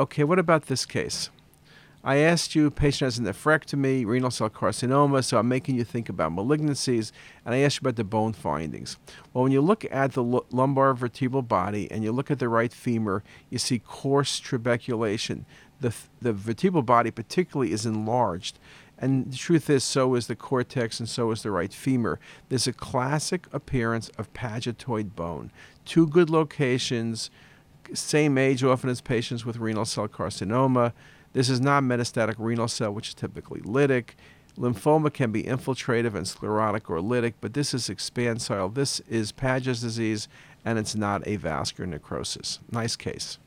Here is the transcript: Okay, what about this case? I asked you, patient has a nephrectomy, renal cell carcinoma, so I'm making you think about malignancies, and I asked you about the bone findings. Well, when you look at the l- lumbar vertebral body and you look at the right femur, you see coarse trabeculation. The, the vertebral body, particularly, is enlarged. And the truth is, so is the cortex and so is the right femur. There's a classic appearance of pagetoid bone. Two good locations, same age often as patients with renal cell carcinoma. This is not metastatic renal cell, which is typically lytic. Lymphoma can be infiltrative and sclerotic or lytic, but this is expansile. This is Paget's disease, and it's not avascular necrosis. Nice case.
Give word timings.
Okay, 0.00 0.24
what 0.24 0.38
about 0.38 0.64
this 0.64 0.86
case? 0.86 1.28
I 2.02 2.16
asked 2.16 2.54
you, 2.54 2.70
patient 2.70 3.06
has 3.06 3.18
a 3.18 3.22
nephrectomy, 3.22 4.06
renal 4.06 4.30
cell 4.30 4.48
carcinoma, 4.48 5.22
so 5.22 5.36
I'm 5.36 5.48
making 5.48 5.76
you 5.76 5.84
think 5.84 6.08
about 6.08 6.32
malignancies, 6.32 7.12
and 7.44 7.54
I 7.54 7.58
asked 7.58 7.76
you 7.76 7.80
about 7.82 7.96
the 7.96 8.04
bone 8.04 8.32
findings. 8.32 8.96
Well, 9.34 9.42
when 9.42 9.52
you 9.52 9.60
look 9.60 9.84
at 9.90 10.12
the 10.12 10.24
l- 10.24 10.46
lumbar 10.50 10.94
vertebral 10.94 11.42
body 11.42 11.86
and 11.90 12.02
you 12.02 12.12
look 12.12 12.30
at 12.30 12.38
the 12.38 12.48
right 12.48 12.72
femur, 12.72 13.22
you 13.50 13.58
see 13.58 13.78
coarse 13.78 14.40
trabeculation. 14.40 15.44
The, 15.82 15.94
the 16.22 16.32
vertebral 16.32 16.82
body, 16.82 17.10
particularly, 17.10 17.70
is 17.70 17.84
enlarged. 17.84 18.58
And 18.96 19.30
the 19.30 19.36
truth 19.36 19.68
is, 19.68 19.84
so 19.84 20.14
is 20.14 20.28
the 20.28 20.34
cortex 20.36 20.98
and 20.98 21.10
so 21.10 21.30
is 21.30 21.42
the 21.42 21.50
right 21.50 21.74
femur. 21.74 22.18
There's 22.48 22.66
a 22.66 22.72
classic 22.72 23.48
appearance 23.52 24.08
of 24.16 24.32
pagetoid 24.32 25.14
bone. 25.14 25.50
Two 25.84 26.06
good 26.06 26.30
locations, 26.30 27.30
same 27.94 28.38
age 28.38 28.62
often 28.62 28.90
as 28.90 29.00
patients 29.00 29.44
with 29.44 29.56
renal 29.56 29.84
cell 29.84 30.08
carcinoma. 30.08 30.92
This 31.32 31.48
is 31.48 31.60
not 31.60 31.82
metastatic 31.82 32.36
renal 32.38 32.68
cell, 32.68 32.92
which 32.92 33.08
is 33.08 33.14
typically 33.14 33.60
lytic. 33.60 34.10
Lymphoma 34.56 35.12
can 35.12 35.32
be 35.32 35.44
infiltrative 35.44 36.14
and 36.14 36.26
sclerotic 36.26 36.90
or 36.90 36.98
lytic, 36.98 37.34
but 37.40 37.54
this 37.54 37.72
is 37.72 37.88
expansile. 37.88 38.72
This 38.72 39.00
is 39.00 39.32
Paget's 39.32 39.80
disease, 39.80 40.28
and 40.64 40.78
it's 40.78 40.94
not 40.94 41.22
avascular 41.22 41.88
necrosis. 41.88 42.60
Nice 42.70 42.96
case. 42.96 43.38